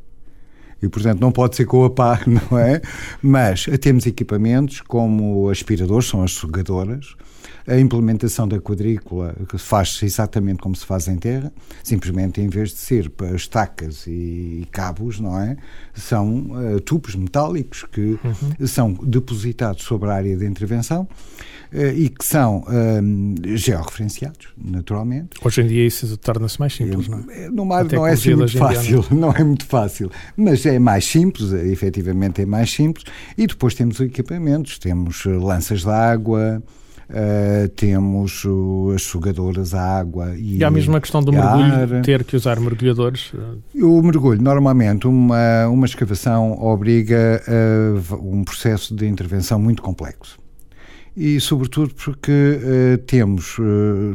e, 0.83 0.89
portanto, 0.89 1.21
não 1.21 1.33
pode 1.33 1.57
ser 1.57 1.65
com 1.65 1.85
a 1.85 1.91
pá, 1.91 2.21
não 2.27 2.59
é? 2.59 2.81
Mas 3.23 3.67
temos 3.81 4.07
equipamentos 4.07 4.81
como 4.81 5.49
aspiradores, 5.49 6.09
são 6.09 6.23
as 6.23 6.33
sugadoras, 6.33 7.15
a 7.67 7.79
implementação 7.79 8.47
da 8.47 8.61
quadrícula 8.61 9.35
faz-se 9.59 10.05
exatamente 10.05 10.59
como 10.59 10.77
se 10.77 10.87
faz 10.87 11.09
em 11.09 11.17
terra, 11.17 11.53
simplesmente 11.83 12.41
em 12.41 12.49
vez 12.49 12.71
de 12.71 12.79
ser 12.79 13.11
para 13.11 13.35
estacas 13.35 14.07
e 14.07 14.67
cabos, 14.71 15.19
não 15.19 15.39
é? 15.39 15.57
São 15.93 16.47
uh, 16.51 16.81
tubos 16.81 17.17
metálicos 17.17 17.85
que 17.91 18.19
uhum. 18.23 18.67
são 18.67 18.93
depositados 18.93 19.83
sobre 19.83 20.11
a 20.11 20.15
área 20.15 20.37
de 20.37 20.47
intervenção 20.47 21.09
uh, 21.73 21.79
e 21.95 22.09
que 22.09 22.25
são 22.25 22.59
uh, 22.59 23.57
georreferenciados, 23.57 24.49
naturalmente. 24.57 25.31
Hoje 25.45 25.63
em 25.63 25.67
dia 25.67 25.87
isso 25.87 26.17
torna-se 26.19 26.61
mais 26.61 26.73
simples, 26.73 27.09
não 27.09 27.25
é? 27.31 27.51
No 27.51 27.65
mar 27.65 27.85
não 27.85 28.07
é 28.07 28.13
assim 28.13 28.35
muito 28.35 28.57
fácil, 28.57 29.05
não 29.11 29.33
é 29.33 29.43
muito 29.43 29.67
fácil, 29.67 30.09
mas 30.37 30.65
é 30.67 30.79
mais 30.79 31.05
simples, 31.05 31.53
efetivamente 31.53 32.43
é 32.43 32.47
mais 32.47 32.71
simples, 32.71 33.05
e 33.37 33.45
depois 33.45 33.75
temos 33.75 33.99
equipamentos, 33.99 34.79
temos 34.79 35.25
lanças 35.25 35.81
de 35.81 35.91
água, 35.91 36.63
Uh, 37.09 37.69
temos 37.69 38.45
uh, 38.45 38.91
as 38.93 39.03
sugadoras 39.03 39.73
a 39.75 39.81
água 39.81 40.35
e, 40.37 40.57
e 40.57 40.65
há 40.65 40.71
mesmo 40.71 40.97
a 40.97 41.01
questão 41.01 41.23
do 41.23 41.33
mergulho, 41.33 41.97
ar. 41.97 42.03
ter 42.03 42.25
que 42.25 42.35
usar 42.35 42.59
mergulhadores? 42.59 43.33
O 43.77 44.03
mergulho, 44.03 44.43
normalmente, 44.43 45.07
uma, 45.07 45.69
uma 45.69 45.87
escavação 45.87 46.61
obriga 46.61 47.41
a 47.47 48.15
um 48.17 48.43
processo 48.43 48.93
de 48.95 49.07
intervenção 49.07 49.61
muito 49.61 49.83
complexo. 49.83 50.37
E, 51.17 51.41
sobretudo, 51.41 51.95
porque 51.95 52.33
uh, 52.33 52.99
temos, 53.07 53.57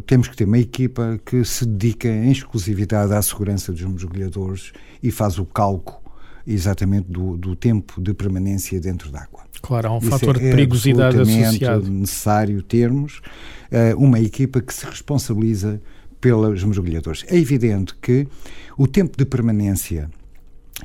temos 0.06 0.28
que 0.28 0.36
ter 0.36 0.44
uma 0.44 0.60
equipa 0.60 1.18
que 1.26 1.46
se 1.46 1.66
dedica 1.66 2.10
em 2.10 2.30
exclusividade 2.30 3.14
à 3.14 3.22
segurança 3.22 3.72
dos 3.72 3.84
mergulhadores 3.84 4.74
e 5.02 5.12
faz 5.12 5.40
o 5.40 5.46
cálculo 5.46 6.02
exatamente 6.46 7.10
do, 7.10 7.38
do 7.38 7.56
tempo 7.56 8.02
de 8.02 8.14
permanência 8.14 8.80
dentro 8.82 9.12
d'água. 9.12 9.44
Claro, 9.62 9.88
há 9.88 9.94
um 9.94 10.00
Isso 10.00 10.10
fator 10.10 10.38
é 10.38 10.40
de 10.40 10.50
perigosidade 10.52 11.20
associado. 11.20 11.90
necessário 11.90 12.62
termos 12.64 13.22
uh, 13.72 13.98
uma 13.98 14.20
equipa 14.20 14.62
que 14.62 14.74
se 14.74 14.86
responsabiliza 14.86 15.82
pelos 16.20 16.64
mergulhadores. 16.64 17.26
É 17.28 17.38
evidente 17.38 17.96
que 18.02 18.28
o 18.78 18.88
tempo 18.88 19.18
de 19.18 19.26
permanência 19.26 20.10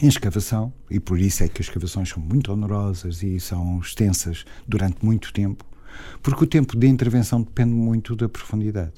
em 0.00 0.09
escavação, 0.09 0.73
e 0.90 1.00
por 1.00 1.18
isso 1.18 1.42
é 1.42 1.49
que 1.49 1.61
as 1.62 1.68
escavações 1.68 2.09
são 2.09 2.23
muito 2.23 2.52
onerosas 2.52 3.23
e 3.23 3.40
são 3.40 3.78
extensas 3.80 4.45
durante 4.66 5.04
muito 5.04 5.33
tempo, 5.33 5.64
porque 6.23 6.45
o 6.45 6.47
tempo 6.47 6.76
de 6.76 6.87
intervenção 6.87 7.40
depende 7.40 7.73
muito 7.73 8.14
da 8.14 8.28
profundidade. 8.28 8.92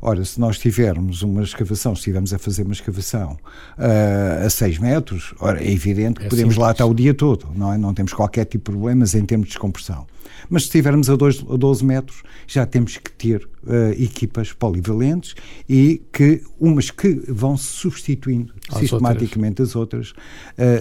Ora, 0.00 0.24
se 0.24 0.38
nós 0.38 0.58
tivermos 0.58 1.22
uma 1.22 1.42
escavação, 1.42 1.94
se 1.94 2.00
estivermos 2.00 2.32
a 2.32 2.38
fazer 2.38 2.62
uma 2.62 2.72
escavação 2.72 3.38
uh, 3.78 4.46
a 4.46 4.50
6 4.50 4.78
metros, 4.78 5.34
ora, 5.40 5.62
é 5.62 5.70
evidente 5.70 6.20
que 6.20 6.26
é 6.26 6.28
podemos 6.28 6.54
simples. 6.54 6.66
lá 6.66 6.72
estar 6.72 6.86
o 6.86 6.94
dia 6.94 7.14
todo, 7.14 7.48
não 7.54 7.72
é? 7.72 7.78
Não 7.78 7.94
temos 7.94 8.12
qualquer 8.12 8.44
tipo 8.44 8.70
de 8.70 8.76
problemas 8.76 9.14
em 9.14 9.24
termos 9.24 9.48
de 9.48 9.52
descompressão. 9.52 10.06
Mas 10.48 10.62
se 10.62 10.68
estivermos 10.68 11.10
a, 11.10 11.16
dois, 11.16 11.44
a 11.48 11.56
12 11.56 11.84
metros, 11.84 12.22
já 12.46 12.64
temos 12.66 12.96
que 12.96 13.10
ter 13.10 13.48
uh, 13.64 13.90
equipas 14.00 14.52
polivalentes 14.52 15.34
e 15.68 16.02
que 16.12 16.42
umas 16.58 16.90
que 16.90 17.20
vão 17.28 17.56
se 17.56 17.66
substituindo 17.66 18.52
As 18.70 18.78
sistematicamente 18.78 19.62
outras. 19.62 19.68
as 19.70 19.76
outras, 19.76 20.10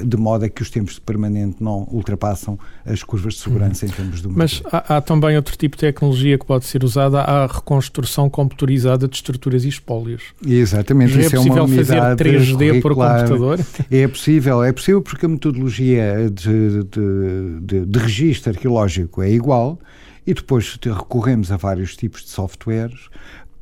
uh, 0.01 0.05
de 0.05 0.17
modo 0.17 0.45
a 0.45 0.49
que 0.49 0.61
os 0.61 0.69
tempos 0.69 0.95
de 0.95 1.01
permanente 1.01 1.57
não 1.63 1.87
ultrapassam 1.91 2.59
as 2.85 3.03
curvas 3.03 3.35
de 3.35 3.39
segurança 3.41 3.85
uhum. 3.85 3.91
em 3.91 3.95
termos 3.95 4.21
do 4.21 4.29
Mas 4.29 4.61
há, 4.71 4.97
há, 4.97 5.01
também 5.01 5.35
outro 5.35 5.57
tipo 5.57 5.75
de 5.75 5.81
tecnologia 5.81 6.37
que 6.37 6.45
pode 6.45 6.65
ser 6.65 6.83
usada, 6.83 7.21
a 7.21 7.47
reconstrução 7.47 8.29
computurizada 8.29 9.04
de 9.07 9.15
estruturas 9.15 9.65
e 9.65 9.69
espólios. 9.69 10.23
Exatamente, 10.45 11.13
Já 11.13 11.19
é 11.19 11.25
isso 11.25 11.35
é, 11.35 11.37
possível 11.37 11.63
é 11.63 11.67
fazer 11.67 12.01
3D 12.15 12.81
por 12.81 12.95
computador? 12.95 13.59
É 13.91 14.07
possível, 14.07 14.63
é 14.63 14.71
possível 14.71 15.01
porque 15.01 15.25
a 15.25 15.29
metodologia 15.29 16.29
de, 16.31 16.83
de, 16.83 17.59
de, 17.61 17.85
de 17.85 17.99
registro 17.99 18.51
arqueológico 18.51 19.21
é 19.21 19.31
igual 19.31 19.79
e 20.25 20.33
depois 20.33 20.77
recorremos 20.83 21.51
a 21.51 21.57
vários 21.57 21.95
tipos 21.95 22.23
de 22.23 22.29
softwares 22.29 23.09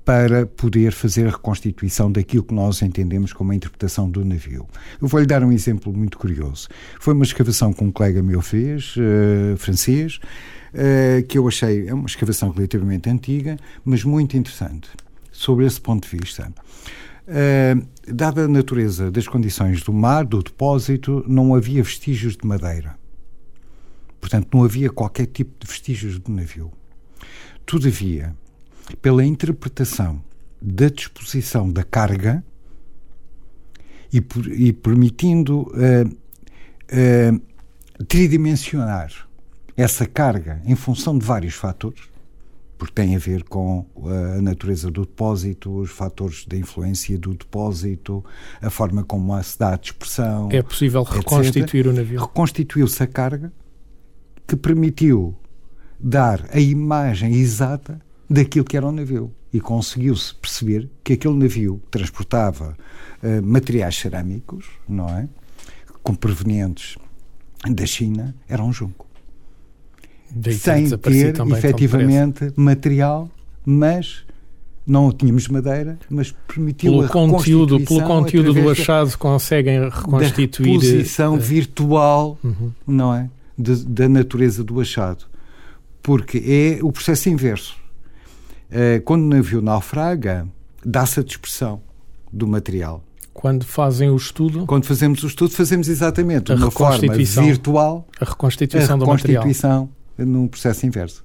para 0.05 0.45
poder 0.45 0.91
fazer 0.91 1.27
a 1.27 1.31
reconstituição 1.31 2.11
daquilo 2.11 2.43
que 2.43 2.53
nós 2.53 2.81
entendemos 2.81 3.31
como 3.31 3.51
a 3.51 3.55
interpretação 3.55 4.09
do 4.09 4.23
navio. 4.23 4.67
Eu 5.01 5.07
vou-lhe 5.07 5.25
dar 5.25 5.43
um 5.43 5.51
exemplo 5.51 5.93
muito 5.93 6.17
curioso. 6.17 6.67
Foi 6.99 7.13
uma 7.13 7.23
escavação 7.23 7.71
que 7.71 7.83
um 7.83 7.91
colega 7.91 8.21
meu 8.21 8.41
fez, 8.41 8.95
uh, 8.97 9.55
francês, 9.57 10.19
uh, 10.73 11.25
que 11.27 11.37
eu 11.37 11.47
achei, 11.47 11.87
é 11.87 11.93
uma 11.93 12.07
escavação 12.07 12.49
relativamente 12.49 13.09
antiga, 13.09 13.57
mas 13.85 14.03
muito 14.03 14.35
interessante, 14.35 14.89
sobre 15.33 15.65
esse 15.65 15.81
ponto 15.81 16.07
de 16.07 16.17
vista. 16.17 16.53
Uh, 17.27 17.85
dada 18.07 18.45
a 18.45 18.47
natureza 18.47 19.09
das 19.11 19.27
condições 19.27 19.81
do 19.81 19.91
mar, 19.91 20.23
do 20.23 20.41
depósito, 20.41 21.25
não 21.27 21.55
havia 21.55 21.83
vestígios 21.83 22.37
de 22.37 22.47
madeira. 22.47 22.95
Portanto, 24.21 24.49
não 24.53 24.63
havia 24.63 24.89
qualquer 24.89 25.25
tipo 25.25 25.51
de 25.59 25.69
vestígios 25.69 26.19
do 26.19 26.31
navio. 26.31 26.71
Todavia, 27.65 28.35
pela 29.01 29.25
interpretação 29.25 30.23
da 30.61 30.87
disposição 30.87 31.69
da 31.69 31.83
carga 31.83 32.43
e, 34.11 34.21
por, 34.21 34.47
e 34.47 34.71
permitindo 34.71 35.61
uh, 35.61 36.07
uh, 36.07 38.03
tridimensionar 38.05 39.11
essa 39.75 40.05
carga 40.05 40.61
em 40.65 40.75
função 40.75 41.17
de 41.17 41.25
vários 41.25 41.55
fatores, 41.55 42.12
porque 42.77 42.93
tem 42.93 43.15
a 43.15 43.19
ver 43.19 43.43
com 43.43 43.85
a 44.05 44.41
natureza 44.41 44.91
do 44.91 45.01
depósito, 45.01 45.79
os 45.79 45.91
fatores 45.91 46.45
de 46.45 46.57
influência 46.57 47.17
do 47.17 47.33
depósito, 47.33 48.23
a 48.61 48.69
forma 48.69 49.03
como 49.03 49.41
se 49.41 49.57
dá 49.57 49.73
a 49.73 49.77
dispersão. 49.77 50.49
É 50.51 50.61
possível 50.61 51.03
reconstituir 51.03 51.81
etc. 51.81 51.91
o 51.91 51.93
navio? 51.93 52.19
Reconstituiu-se 52.19 53.01
a 53.01 53.07
carga 53.07 53.53
que 54.47 54.55
permitiu 54.55 55.35
dar 55.99 56.49
a 56.51 56.59
imagem 56.59 57.33
exata 57.35 58.01
daquilo 58.29 58.65
que 58.65 58.75
era 58.75 58.85
o 58.85 58.91
navio. 58.91 59.33
E 59.53 59.61
conseguiu-se 59.61 60.33
perceber 60.35 60.89
que 61.03 61.13
aquele 61.13 61.35
navio 61.35 61.81
transportava 61.91 62.75
uh, 63.21 63.43
materiais 63.43 63.95
cerâmicos, 63.95 64.65
não 64.89 65.07
é? 65.07 65.29
Com 66.01 66.15
provenientes 66.15 66.97
da 67.69 67.85
China, 67.85 68.35
era 68.49 68.63
um 68.63 68.73
junco. 68.73 69.07
Daí 70.35 70.53
Sem 70.55 70.89
ter, 70.89 71.35
efetivamente, 71.51 72.51
material, 72.55 73.29
mas 73.65 74.23
não 74.85 75.11
tínhamos 75.11 75.47
madeira, 75.47 75.97
mas 76.09 76.33
permitiu 76.47 76.91
pelo 76.91 77.05
a 77.05 77.09
conteúdo, 77.09 77.79
pelo 77.79 78.03
conteúdo 78.03 78.53
do 78.53 78.69
achado 78.69 79.17
conseguem 79.17 79.89
reconstituir 79.89 80.75
a 80.75 80.79
posição 80.79 81.35
uh, 81.35 81.39
virtual, 81.39 82.37
uhum. 82.43 82.71
não 82.85 83.13
é? 83.13 83.29
de, 83.57 83.85
da 83.85 84.09
natureza 84.09 84.63
do 84.63 84.79
achado. 84.79 85.25
Porque 86.01 86.37
é 86.37 86.83
o 86.83 86.91
processo 86.91 87.29
inverso. 87.29 87.75
Uh, 88.69 89.01
quando 89.03 89.23
o 89.23 89.27
navio 89.27 89.61
naufraga, 89.61 90.47
dá-se 90.83 91.19
a 91.19 91.23
dispersão 91.23 91.81
do 92.31 92.47
material. 92.47 93.03
Quando 93.33 93.65
fazem 93.65 94.09
o 94.09 94.15
estudo? 94.15 94.65
Quando 94.65 94.85
fazemos 94.85 95.23
o 95.23 95.27
estudo, 95.27 95.51
fazemos 95.51 95.87
exatamente 95.87 96.45
de 96.45 96.53
uma 96.53 96.69
forma 96.69 97.13
virtual 97.15 98.07
a 98.19 98.25
reconstituição, 98.25 98.95
a 98.95 98.99
reconstituição 98.99 98.99
do 98.99 99.07
material. 99.07 99.89
Num 100.17 100.47
processo 100.47 100.85
inverso. 100.85 101.23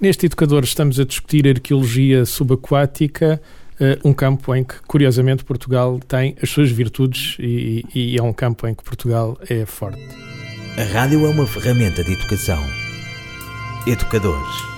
Neste 0.00 0.26
educador 0.26 0.62
estamos 0.64 1.00
a 1.00 1.04
discutir 1.04 1.48
arqueologia 1.48 2.26
subaquática, 2.26 3.40
uh, 3.80 4.08
um 4.08 4.12
campo 4.12 4.54
em 4.54 4.62
que, 4.62 4.74
curiosamente, 4.86 5.44
Portugal 5.44 5.98
tem 6.06 6.36
as 6.42 6.50
suas 6.50 6.70
virtudes 6.70 7.36
e, 7.38 7.84
e 7.94 8.18
é 8.18 8.22
um 8.22 8.32
campo 8.32 8.66
em 8.66 8.74
que 8.74 8.84
Portugal 8.84 9.38
é 9.48 9.64
forte. 9.64 10.02
A 10.76 10.82
rádio 10.82 11.24
é 11.24 11.28
uma 11.30 11.46
ferramenta 11.46 12.04
de 12.04 12.12
educação. 12.12 12.62
Educadores. 13.86 14.76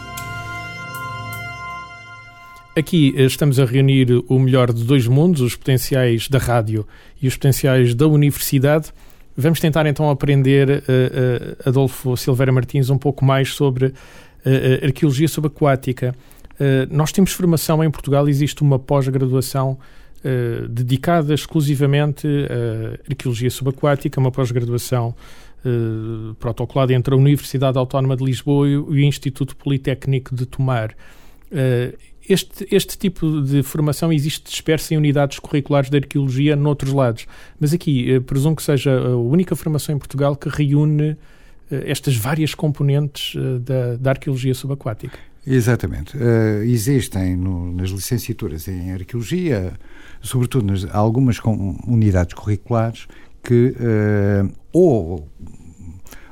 Aqui 2.78 3.12
eh, 3.16 3.24
estamos 3.24 3.58
a 3.58 3.64
reunir 3.64 4.22
o 4.28 4.38
melhor 4.38 4.72
de 4.72 4.84
dois 4.84 5.08
mundos, 5.08 5.40
os 5.40 5.56
potenciais 5.56 6.28
da 6.28 6.38
rádio 6.38 6.86
e 7.20 7.26
os 7.26 7.34
potenciais 7.34 7.92
da 7.92 8.06
universidade. 8.06 8.92
Vamos 9.40 9.60
tentar 9.60 9.86
então 9.86 10.10
aprender, 10.10 10.68
uh, 10.68 10.72
uh, 10.72 11.68
Adolfo 11.68 12.16
Silveira 12.16 12.50
Martins, 12.50 12.90
um 12.90 12.98
pouco 12.98 13.24
mais 13.24 13.54
sobre 13.54 13.86
uh, 13.86 13.94
arqueologia 14.84 15.28
subaquática. 15.28 16.14
nós 16.90 17.12
temos 17.12 17.32
formação 17.32 17.84
em 17.84 17.90
Portugal, 17.90 18.28
existe 18.28 18.62
uma 18.62 18.80
pós-graduação 18.80 19.78
dedicada 20.68 21.32
exclusivamente 21.32 22.26
à 22.26 23.08
arqueologia 23.08 23.48
subaquática, 23.48 24.18
uma 24.18 24.32
pós-graduação 24.32 25.14
eh, 25.64 26.34
protocolado 26.38 26.92
entre 26.92 27.12
a 27.12 27.16
Universidade 27.16 27.76
Autónoma 27.76 28.16
de 28.16 28.24
Lisboa 28.24 28.68
e 28.68 28.76
o 28.76 28.96
Instituto 28.96 29.56
Politécnico 29.56 30.34
de 30.34 30.46
Tomar. 30.46 30.94
Este, 32.28 32.66
este 32.70 32.98
tipo 32.98 33.40
de 33.42 33.62
formação 33.62 34.12
existe 34.12 34.50
dispersa 34.50 34.94
em 34.94 34.96
unidades 34.96 35.38
curriculares 35.38 35.88
de 35.88 35.96
arqueologia 35.96 36.54
noutros 36.54 36.92
lados, 36.92 37.26
mas 37.58 37.72
aqui 37.72 38.16
uh, 38.16 38.20
presumo 38.20 38.54
que 38.54 38.62
seja 38.62 38.98
a 38.98 39.16
única 39.16 39.56
formação 39.56 39.94
em 39.94 39.98
Portugal 39.98 40.36
que 40.36 40.48
reúne 40.48 41.16
estas 41.70 42.16
várias 42.16 42.54
componentes 42.54 43.36
da, 43.60 43.96
da 43.96 44.10
arqueologia 44.12 44.54
subaquática. 44.54 45.18
Exatamente. 45.50 46.14
Uh, 46.16 46.62
existem 46.64 47.34
no, 47.34 47.72
nas 47.72 47.88
licenciaturas 47.88 48.68
em 48.68 48.92
arqueologia, 48.92 49.72
sobretudo 50.20 50.66
nas 50.66 50.84
algumas 50.94 51.38
unidades 51.86 52.34
curriculares, 52.34 53.08
que 53.42 53.74
uh, 53.78 54.52
ou, 54.72 55.26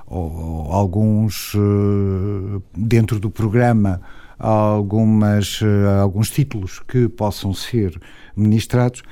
ou, 0.07 0.73
alguns 0.73 1.55
uh, 1.55 2.63
dentro 2.77 3.19
do 3.19 3.31
programa 3.31 4.03
algumas 4.39 5.61
uh, 5.63 6.01
alguns 6.03 6.31
títulos 6.31 6.81
que 6.81 7.09
possam 7.09 7.55
ser 7.55 8.01
ministrados, 8.37 9.03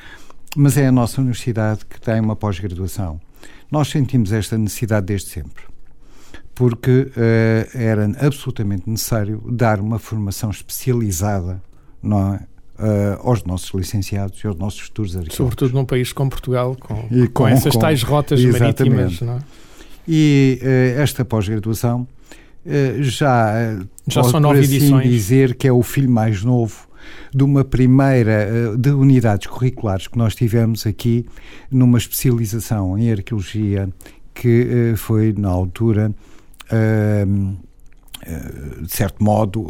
mas 0.56 0.76
é 0.76 0.86
a 0.86 0.92
nossa 0.92 1.20
universidade 1.20 1.84
que 1.86 2.00
tem 2.00 2.20
uma 2.20 2.36
pós-graduação. 2.36 3.20
Nós 3.70 3.88
sentimos 3.88 4.32
esta 4.32 4.56
necessidade 4.58 5.06
desde 5.06 5.30
sempre 5.30 5.64
porque 6.54 7.10
uh, 7.16 7.76
era 7.76 8.04
absolutamente 8.24 8.88
necessário 8.88 9.42
dar 9.50 9.80
uma 9.80 9.98
formação 9.98 10.50
especializada 10.50 11.60
não 12.04 12.34
é? 12.34 12.40
Uh, 12.76 13.28
aos 13.28 13.44
nossos 13.44 13.72
licenciados 13.72 14.42
e 14.42 14.46
aos 14.48 14.56
nossos 14.56 14.80
futuros 14.80 15.12
arqueólogos. 15.12 15.36
Sobretudo 15.36 15.74
num 15.74 15.84
país 15.84 16.12
como 16.12 16.28
Portugal, 16.28 16.76
com, 16.78 17.08
com, 17.08 17.26
com 17.28 17.48
essas 17.48 17.72
com, 17.72 17.78
tais 17.78 18.02
rotas 18.02 18.44
marítimas. 18.44 19.20
Não 19.20 19.34
é? 19.34 19.38
E 20.08 20.60
uh, 20.60 21.00
esta 21.00 21.24
pós-graduação 21.24 22.06
Uh, 22.64 23.02
já, 23.02 23.78
já 24.08 24.24
são 24.24 24.40
nove 24.40 24.60
assim 24.60 24.76
edições. 24.76 25.10
dizer 25.10 25.54
que 25.54 25.68
é 25.68 25.72
o 25.72 25.82
filho 25.82 26.10
mais 26.10 26.42
novo 26.42 26.88
de 27.34 27.44
uma 27.44 27.62
primeira 27.62 28.48
uh, 28.72 28.78
de 28.78 28.90
unidades 28.90 29.46
curriculares 29.46 30.08
que 30.08 30.16
nós 30.16 30.34
tivemos 30.34 30.86
aqui 30.86 31.26
numa 31.70 31.98
especialização 31.98 32.98
em 32.98 33.12
arqueologia 33.12 33.88
que 34.32 34.94
foi 34.96 35.32
na 35.36 35.48
altura 35.48 36.12
de 38.82 38.92
certo 38.92 39.22
modo 39.22 39.68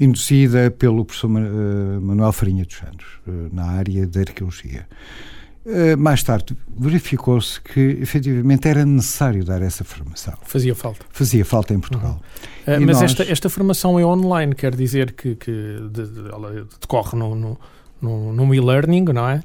induzida 0.00 0.70
pelo 0.70 1.04
professor 1.04 1.28
Manuel 1.28 2.32
Farinha 2.32 2.64
dos 2.64 2.76
Santos 2.76 3.06
na 3.52 3.64
área 3.64 4.06
da 4.06 4.20
arqueologia. 4.20 4.86
Eh, 5.64 5.94
mais 5.94 6.22
tarde 6.22 6.56
verificou-se 6.76 7.60
que 7.60 7.80
efetivamente 8.00 8.66
era 8.66 8.84
necessário 8.84 9.44
dar 9.44 9.62
essa 9.62 9.84
formação. 9.84 10.34
Fazia 10.42 10.74
falta. 10.74 11.04
Fazia 11.10 11.44
falta 11.44 11.72
em 11.72 11.78
Portugal. 11.78 12.20
Uhum. 12.66 12.74
Uh, 12.74 12.80
mas 12.80 13.00
nós... 13.00 13.02
esta, 13.02 13.22
esta 13.24 13.48
formação 13.48 13.98
é 13.98 14.04
online, 14.04 14.54
quer 14.54 14.74
dizer 14.74 15.12
que, 15.12 15.36
que 15.36 15.52
de, 15.90 16.06
de, 16.06 16.28
ela 16.32 16.66
decorre 16.80 17.16
no, 17.16 17.34
no, 17.36 17.58
no, 18.00 18.32
no 18.32 18.54
e-learning, 18.54 19.04
não 19.04 19.28
é? 19.28 19.42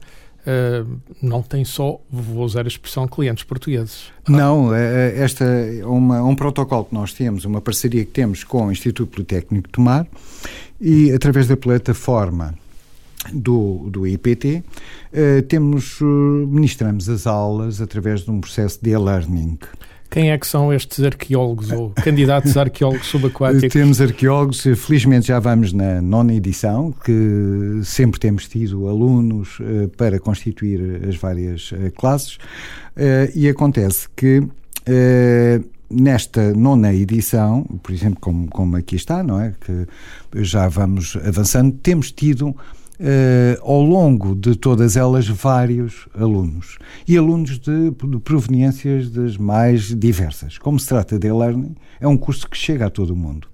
Uh, 0.47 0.97
não 1.21 1.43
tem 1.43 1.63
só, 1.63 1.99
vou 2.09 2.43
usar 2.43 2.65
a 2.65 2.67
expressão, 2.67 3.07
clientes 3.07 3.43
portugueses. 3.43 4.11
Não, 4.27 4.73
esta 4.73 5.43
é 5.43 5.85
uma, 5.85 6.23
um 6.23 6.35
protocolo 6.35 6.85
que 6.85 6.95
nós 6.95 7.13
temos, 7.13 7.45
uma 7.45 7.61
parceria 7.61 8.03
que 8.03 8.11
temos 8.11 8.43
com 8.43 8.67
o 8.67 8.71
Instituto 8.71 9.11
Politécnico 9.11 9.67
de 9.67 9.73
Tomar 9.73 10.07
e 10.79 11.11
através 11.11 11.47
da 11.47 11.57
plataforma 11.57 12.55
do, 13.33 13.89
do 13.89 14.07
IPT, 14.07 14.63
uh, 15.13 15.41
temos, 15.43 15.99
uh, 16.01 16.05
ministramos 16.05 17.09
as 17.09 17.27
aulas 17.27 17.81
através 17.81 18.21
de 18.21 18.31
um 18.31 18.39
processo 18.39 18.79
de 18.81 18.91
e-learning. 18.91 19.57
Quem 20.09 20.31
é 20.31 20.37
que 20.37 20.47
são 20.47 20.71
estes 20.71 21.03
arqueólogos 21.03 21.69
ou 21.69 21.89
candidatos 21.89 22.55
a 22.55 22.61
arqueólogos 22.61 23.07
subaquáticos? 23.07 23.67
Temos 23.73 23.99
arqueólogos, 23.99 24.61
felizmente 24.77 25.27
já 25.27 25.37
vamos 25.37 25.73
na 25.73 26.01
nona 26.01 26.33
edição, 26.33 26.93
que 27.03 27.81
sempre 27.83 28.17
temos 28.17 28.47
tido 28.47 28.87
alunos 28.87 29.59
uh, 29.59 29.89
para 29.97 30.17
constituir 30.17 31.01
as 31.07 31.17
várias 31.17 31.73
classes, 31.97 32.37
e 33.35 33.47
acontece 33.47 34.07
que 34.15 34.41
nesta 35.89 36.53
nona 36.53 36.93
edição, 36.93 37.63
por 37.83 37.93
exemplo, 37.93 38.19
como, 38.19 38.47
como 38.47 38.75
aqui 38.75 38.95
está, 38.95 39.21
não 39.21 39.39
é? 39.39 39.53
Que 39.59 39.87
já 40.43 40.67
vamos 40.67 41.15
avançando, 41.17 41.77
temos 41.77 42.11
tido 42.11 42.55
Uh, 42.99 43.61
ao 43.61 43.81
longo 43.81 44.35
de 44.35 44.55
todas 44.55 44.97
elas 44.97 45.27
vários 45.27 46.07
alunos 46.15 46.79
e 47.07 47.15
alunos 47.15 47.59
de, 47.59 47.91
de, 47.91 48.19
proveniências 48.19 49.11
das 49.11 49.37
mais 49.37 49.95
diversas. 49.95 50.57
Como 50.57 50.79
se 50.79 50.87
trata 50.87 51.19
de 51.19 51.27
e-learning, 51.27 51.75
é 51.99 52.07
um 52.07 52.17
curso 52.17 52.49
que 52.49 52.57
chega 52.57 52.87
a 52.87 52.89
todo 52.89 53.11
o 53.11 53.15
mundo. 53.15 53.47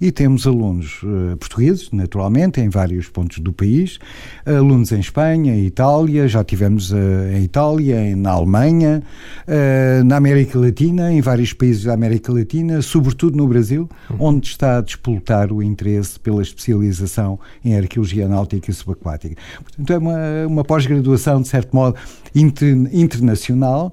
E 0.00 0.12
temos 0.12 0.46
alunos 0.46 1.02
uh, 1.02 1.36
portugueses, 1.36 1.90
naturalmente, 1.90 2.60
em 2.60 2.68
vários 2.68 3.08
pontos 3.08 3.38
do 3.38 3.52
país, 3.52 3.98
alunos 4.44 4.92
em 4.92 5.00
Espanha, 5.00 5.56
Itália, 5.56 6.28
já 6.28 6.44
tivemos 6.44 6.92
uh, 6.92 6.96
em 7.34 7.44
Itália, 7.44 8.14
na 8.16 8.30
Alemanha, 8.30 9.02
uh, 9.46 10.04
na 10.04 10.16
América 10.16 10.58
Latina, 10.58 11.12
em 11.12 11.20
vários 11.20 11.52
países 11.52 11.84
da 11.84 11.94
América 11.94 12.32
Latina, 12.32 12.82
sobretudo 12.82 13.36
no 13.36 13.46
Brasil, 13.46 13.88
uhum. 14.10 14.16
onde 14.20 14.48
está 14.48 14.78
a 14.78 14.80
despoltar 14.80 15.52
o 15.52 15.62
interesse 15.62 16.18
pela 16.20 16.42
especialização 16.42 17.38
em 17.64 17.76
arqueologia 17.76 18.28
náutica 18.28 18.70
e 18.70 18.74
subaquática. 18.74 19.36
Portanto, 19.62 19.92
é 19.92 19.98
uma, 19.98 20.46
uma 20.46 20.64
pós-graduação, 20.64 21.40
de 21.40 21.48
certo 21.48 21.74
modo, 21.74 21.96
inter, 22.34 22.74
internacional 22.92 23.92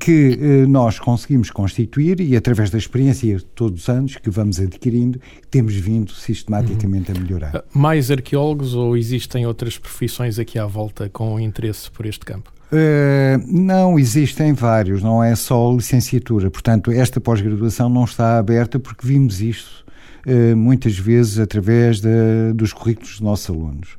que 0.00 0.66
nós 0.68 0.98
conseguimos 0.98 1.50
constituir 1.50 2.20
e, 2.20 2.36
através 2.36 2.68
da 2.70 2.78
experiência 2.78 3.40
todos 3.54 3.82
os 3.82 3.88
anos 3.88 4.16
que 4.16 4.28
vamos 4.28 4.58
adquirindo, 4.60 5.20
temos 5.50 5.74
vindo 5.74 6.12
sistematicamente 6.12 7.10
uhum. 7.10 7.16
a 7.16 7.20
melhorar. 7.20 7.56
Ah, 7.56 7.64
mais 7.72 8.10
arqueólogos 8.10 8.74
ou 8.74 8.96
existem 8.96 9.46
outras 9.46 9.78
profissões 9.78 10.38
aqui 10.38 10.58
à 10.58 10.66
volta 10.66 11.08
com 11.08 11.38
interesse 11.40 11.90
por 11.90 12.06
este 12.06 12.24
campo? 12.24 12.52
Uh, 12.70 13.40
não, 13.46 13.98
existem 13.98 14.52
vários, 14.52 15.02
não 15.02 15.24
é 15.24 15.34
só 15.34 15.72
licenciatura. 15.72 16.50
Portanto, 16.50 16.90
esta 16.90 17.20
pós-graduação 17.20 17.88
não 17.88 18.04
está 18.04 18.38
aberta 18.38 18.78
porque 18.78 19.06
vimos 19.06 19.40
isto 19.40 19.84
uh, 20.26 20.56
muitas 20.56 20.98
vezes 20.98 21.38
através 21.38 22.00
de, 22.00 22.52
dos 22.54 22.72
currículos 22.72 23.12
dos 23.12 23.20
nossos 23.20 23.48
alunos. 23.48 23.96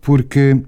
Porque 0.00 0.62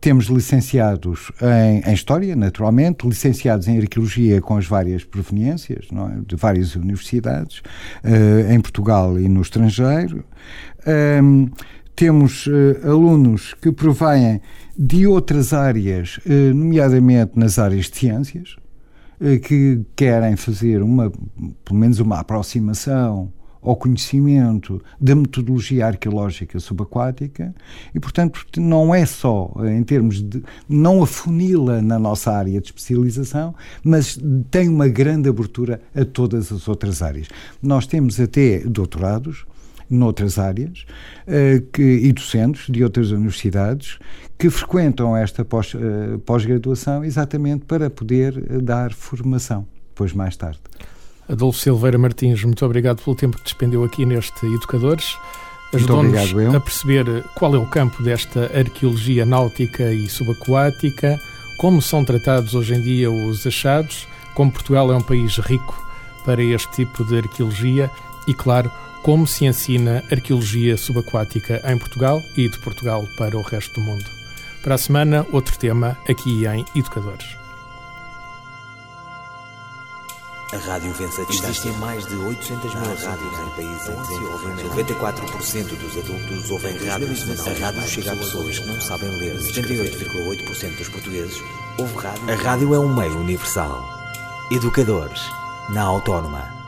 temos 0.00 0.26
licenciados 0.26 1.30
em, 1.42 1.90
em, 1.90 1.94
História, 1.94 2.34
naturalmente, 2.34 3.06
licenciados 3.06 3.68
em 3.68 3.78
Arqueologia 3.78 4.40
com 4.40 4.56
as 4.56 4.66
várias 4.66 5.04
proveniências, 5.04 5.86
é? 5.92 6.20
de 6.26 6.36
várias 6.36 6.74
universidades, 6.74 7.58
uh, 8.04 8.52
em 8.52 8.60
Portugal 8.60 9.18
e 9.18 9.28
no 9.28 9.40
estrangeiro. 9.40 10.24
Um, 11.22 11.48
temos 11.94 12.46
uh, 12.46 12.50
alunos 12.84 13.54
que 13.54 13.70
provêm 13.70 14.40
de 14.76 15.06
outras 15.06 15.52
áreas, 15.52 16.18
uh, 16.18 16.54
nomeadamente 16.54 17.38
nas 17.38 17.58
áreas 17.58 17.86
de 17.90 17.96
ciências, 17.96 18.56
que 19.46 19.80
querem 19.94 20.34
fazer 20.36 20.82
uma, 20.82 21.10
pelo 21.64 21.78
menos 21.78 22.00
uma 22.00 22.18
aproximação 22.18 23.32
ao 23.64 23.74
conhecimento 23.74 24.80
da 25.00 25.14
metodologia 25.14 25.86
arqueológica 25.86 26.60
subaquática 26.60 27.54
e, 27.94 27.98
portanto, 27.98 28.46
não 28.58 28.94
é 28.94 29.06
só 29.06 29.52
em 29.64 29.82
termos 29.82 30.22
de. 30.22 30.42
não 30.68 31.02
afunila 31.02 31.80
na 31.80 31.98
nossa 31.98 32.30
área 32.32 32.60
de 32.60 32.66
especialização, 32.66 33.54
mas 33.82 34.18
tem 34.50 34.68
uma 34.68 34.86
grande 34.86 35.28
abertura 35.28 35.80
a 35.94 36.04
todas 36.04 36.52
as 36.52 36.68
outras 36.68 37.02
áreas. 37.02 37.28
Nós 37.62 37.86
temos 37.86 38.20
até 38.20 38.58
doutorados 38.60 39.46
noutras 39.88 40.38
áreas 40.38 40.86
uh, 41.26 41.60
que, 41.72 41.82
e 41.82 42.12
docentes 42.12 42.66
de 42.68 42.82
outras 42.82 43.10
universidades 43.10 43.98
que 44.36 44.50
frequentam 44.50 45.16
esta 45.16 45.42
eh, 45.42 46.18
pós-graduação 46.26 47.00
pós 47.00 47.06
exatamente 47.06 47.64
para 47.66 47.88
poder 47.88 48.36
eh, 48.36 48.60
dar 48.60 48.92
formação 48.92 49.66
depois 49.88 50.12
mais 50.12 50.36
tarde. 50.36 50.60
Adolfo 51.28 51.58
Silveira 51.58 51.98
Martins, 51.98 52.44
muito 52.44 52.64
obrigado 52.64 53.02
pelo 53.02 53.16
tempo 53.16 53.38
que 53.38 53.44
despendeu 53.44 53.82
aqui 53.84 54.04
neste 54.04 54.46
Educadores. 54.46 55.16
Ajudou-nos 55.72 56.54
a 56.54 56.60
perceber 56.60 57.24
qual 57.34 57.54
é 57.54 57.58
o 57.58 57.66
campo 57.66 58.02
desta 58.02 58.50
arqueologia 58.56 59.24
náutica 59.24 59.92
e 59.92 60.08
subaquática, 60.08 61.18
como 61.58 61.82
são 61.82 62.04
tratados 62.04 62.54
hoje 62.54 62.74
em 62.74 62.80
dia 62.80 63.10
os 63.10 63.46
achados, 63.46 64.06
como 64.34 64.52
Portugal 64.52 64.92
é 64.92 64.96
um 64.96 65.00
país 65.00 65.36
rico 65.38 65.74
para 66.24 66.42
este 66.42 66.70
tipo 66.72 67.04
de 67.04 67.18
arqueologia 67.18 67.90
e, 68.26 68.34
claro, 68.34 68.70
como 69.02 69.26
se 69.26 69.44
ensina 69.44 70.02
arqueologia 70.10 70.76
subaquática 70.76 71.60
em 71.70 71.76
Portugal 71.76 72.22
e 72.36 72.48
de 72.48 72.58
Portugal 72.60 73.04
para 73.18 73.36
o 73.36 73.42
resto 73.42 73.74
do 73.74 73.80
mundo. 73.80 74.04
Para 74.62 74.76
a 74.76 74.78
semana, 74.78 75.26
outro 75.32 75.58
tema 75.58 75.98
aqui 76.08 76.46
em 76.46 76.64
Educadores. 76.74 77.43
A 80.54 80.58
rádio 80.58 80.92
vence 80.92 81.20
a 81.20 81.24
distância. 81.24 81.50
Existem 81.50 81.72
mais 81.78 82.06
de 82.06 82.14
800 82.14 82.74
mil 82.74 82.94
rádios 82.94 83.38
em 83.38 83.50
países 83.56 83.88
em 83.88 84.02
desenvolvimento. 84.02 84.68
94% 84.76 85.78
dos 85.78 85.96
adultos 85.98 86.50
ouvem 86.50 86.76
rádio. 86.86 87.08
A 87.08 87.66
rádio 87.66 87.82
chega 87.88 88.12
a 88.12 88.16
pessoas 88.16 88.58
que 88.60 88.66
não 88.66 88.80
sabem 88.80 89.10
ler. 89.18 89.36
78,8% 89.36 90.76
dos 90.76 90.88
portugueses 90.88 91.42
ouvem 91.76 91.96
rádio. 91.96 92.32
A 92.32 92.36
rádio 92.36 92.74
é 92.74 92.78
um 92.78 92.94
meio 92.94 93.18
universal. 93.18 93.84
Educadores, 94.52 95.20
na 95.70 95.82
Autónoma. 95.82 96.63